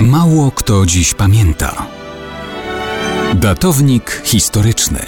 Mało 0.00 0.50
kto 0.50 0.86
dziś 0.86 1.14
pamięta. 1.14 1.86
Datownik 3.34 4.22
historyczny 4.24 5.00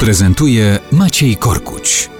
prezentuje 0.00 0.78
Maciej 0.92 1.36
Korkuć. 1.36 2.10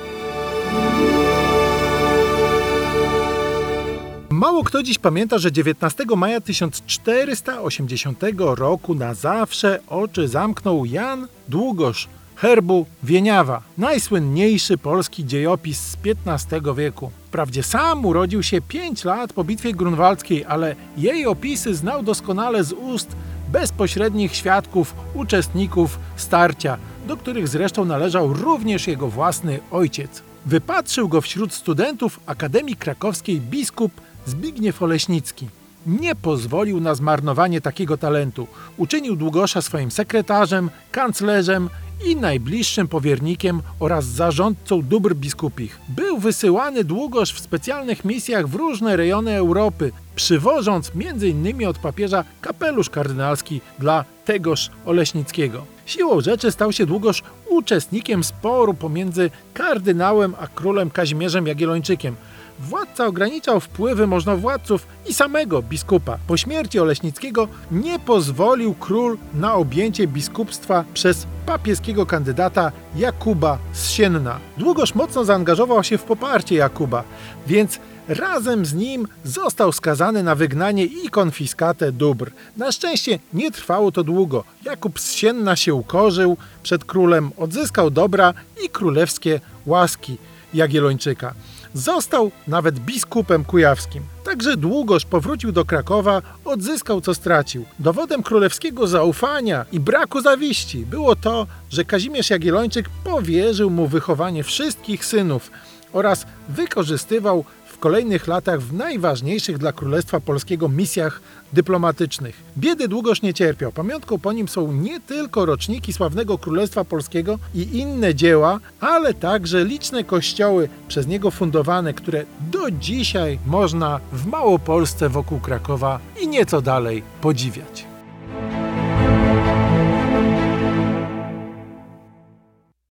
Mało 4.30 4.64
kto 4.64 4.82
dziś 4.82 4.98
pamięta, 4.98 5.38
że 5.38 5.52
19 5.52 6.04
maja 6.16 6.41
1480 6.41 8.22
roku 8.38 8.95
na 8.95 9.14
zawsze 9.14 9.80
oczy 9.88 10.29
zamknął 10.29 10.84
Jan 10.84 11.29
Długosz 11.48 12.09
herbu 12.37 12.87
Wieniawa, 13.03 13.62
najsłynniejszy 13.79 14.79
polski 14.79 15.27
dziejopis 15.27 15.81
z 15.81 15.96
XV 16.05 16.75
wieku. 16.77 17.11
Wprawdzie 17.27 17.62
sam 17.62 18.07
urodził 18.07 18.43
się 18.43 18.61
5 18.61 19.05
lat 19.05 19.32
po 19.32 19.45
bitwie 19.45 19.73
grunwaldzkiej, 19.73 20.45
ale 20.45 20.77
jej 20.96 21.27
opisy 21.27 21.75
znał 21.75 22.03
doskonale 22.03 22.64
z 22.64 22.73
ust 22.73 23.17
bezpośrednich 23.49 24.37
świadków, 24.37 24.95
uczestników 25.14 25.99
starcia, 26.17 26.79
do 27.07 27.17
których 27.17 27.49
zresztą 27.49 27.85
należał 27.85 28.32
również 28.32 28.87
jego 28.87 29.09
własny 29.09 29.61
ojciec. 29.71 30.23
Wypatrzył 30.46 31.09
go 31.09 31.21
wśród 31.21 31.53
studentów 31.54 32.20
Akademii 32.27 32.77
Krakowskiej 32.77 33.41
biskup 33.41 33.92
Zbigniew 34.27 34.83
Oleśnicki. 34.83 35.48
Nie 35.87 36.14
pozwolił 36.14 36.81
na 36.81 36.95
zmarnowanie 36.95 37.61
takiego 37.61 37.97
talentu. 37.97 38.47
Uczynił 38.77 39.17
Długosza 39.17 39.62
swoim 39.62 39.91
sekretarzem, 39.91 40.70
kanclerzem 40.92 41.70
i 42.05 42.16
najbliższym 42.16 42.88
powiernikiem 42.88 43.62
oraz 43.80 44.05
zarządcą 44.05 44.83
dóbr 44.83 45.14
biskupich. 45.14 45.80
Był 45.88 46.19
wysyłany 46.19 46.84
Długosz 46.84 47.33
w 47.33 47.41
specjalnych 47.41 48.05
misjach 48.05 48.48
w 48.48 48.55
różne 48.55 48.97
rejony 48.97 49.36
Europy, 49.36 49.92
przywożąc 50.14 50.92
m.in. 50.94 51.66
od 51.66 51.78
papieża 51.78 52.25
kapelusz 52.41 52.91
kardynalski 52.91 53.61
dla 53.78 54.05
tegoż 54.25 54.70
Oleśnickiego. 54.86 55.64
Siłą 55.86 56.20
rzeczy 56.20 56.50
stał 56.50 56.72
się 56.72 56.86
Długosz 56.86 57.22
uczestnikiem 57.48 58.25
sporu 58.25 58.75
pomiędzy 58.75 59.31
kardynałem 59.55 60.34
a 60.41 60.47
królem 60.47 60.91
Kazimierzem 60.91 61.47
Jagiellończykiem– 61.47 62.16
Władca 62.63 63.07
ograniczał 63.07 63.61
wpływy 63.61 64.07
możnowładców 64.07 64.87
i 65.07 65.15
samego 65.15 65.63
biskupa. 65.63 66.19
Po 66.27 66.37
śmierci 66.37 66.81
Oleśnickiego 66.81 67.49
nie 67.71 67.99
pozwolił 67.99 68.75
król 68.75 69.19
na 69.35 69.55
objęcie 69.55 70.07
biskupstwa 70.07 70.85
przez 70.95 71.27
papieskiego 71.47 72.07
kandydata 72.07 72.73
Jakuba 72.97 73.59
z 73.73 73.91
Sienna. 73.91 74.39
Długoż 74.59 74.95
mocno 74.95 75.25
zaangażował 75.25 75.85
się 75.85 75.99
w 75.99 76.03
poparcie 76.03 76.55
Jakuba, 76.55 77.05
więc 77.47 77.79
razem 78.09 78.67
z 78.67 78.75
nim 78.75 79.09
został 79.25 79.73
skazany 79.73 80.23
na 80.23 80.35
wygnanie 80.35 80.85
i 80.85 81.09
konfiskatę 81.09 81.93
dóbr. 81.93 82.31
Na 82.57 82.73
szczęście 82.73 83.19
nie 83.33 83.51
trwało 83.51 83.93
to 83.93 84.05
długo. 84.05 84.45
Jakub 84.65 85.01
z 85.01 85.13
Sienna 85.13 85.57
się 85.57 85.75
ukorzył 85.75 86.37
przed 86.63 86.85
królem, 86.85 87.31
odzyskał 87.37 87.91
dobra 87.91 88.35
i 88.65 88.69
królewskie 88.69 89.41
łaski 89.67 90.17
Jagiellończyka. 90.55 91.35
Został 91.75 92.31
nawet 92.48 92.78
biskupem 92.78 93.45
kujawskim. 93.45 94.03
Także 94.25 94.56
długoż 94.56 95.05
powrócił 95.05 95.53
do 95.53 95.65
Krakowa, 95.65 96.23
odzyskał 96.45 97.01
co 97.01 97.15
stracił. 97.15 97.65
Dowodem 97.78 98.23
królewskiego 98.23 98.87
zaufania 98.87 99.65
i 99.73 99.81
braku 99.81 100.20
zawiści 100.20 100.87
było 100.87 101.17
to, 101.17 101.47
że 101.70 101.84
Kazimierz 101.84 102.31
Jagiellończyk 102.31 102.89
powierzył 103.05 103.70
mu 103.70 103.87
wychowanie 103.87 104.45
wszystkich 104.45 105.05
synów 105.05 105.50
oraz 105.93 106.27
wykorzystywał 106.48 107.45
kolejnych 107.83 108.27
latach 108.27 108.61
w 108.61 108.72
najważniejszych 108.72 109.58
dla 109.58 109.72
Królestwa 109.72 110.20
Polskiego 110.20 110.69
misjach 110.69 111.20
dyplomatycznych. 111.52 112.42
Biedy 112.56 112.88
długoż 112.88 113.22
nie 113.22 113.34
cierpiał. 113.34 113.72
Pamiątką 113.72 114.19
po 114.19 114.33
nim 114.33 114.48
są 114.48 114.72
nie 114.72 115.00
tylko 115.00 115.47
roczniki 115.47 115.92
sławnego 115.92 116.38
Królestwa 116.38 116.84
Polskiego 116.84 117.38
i 117.55 117.78
inne 117.78 118.14
dzieła, 118.14 118.60
ale 118.81 119.15
także 119.15 119.65
liczne 119.65 120.04
kościoły 120.04 120.69
przez 120.88 121.06
niego 121.06 121.31
fundowane, 121.31 121.94
które 121.94 122.25
do 122.41 122.71
dzisiaj 122.71 123.38
można 123.47 124.00
w 124.12 124.26
Małopolsce 124.26 125.09
wokół 125.09 125.41
Krakowa 125.41 125.98
i 126.21 126.28
nieco 126.28 126.60
dalej 126.60 127.03
podziwiać. 127.21 127.91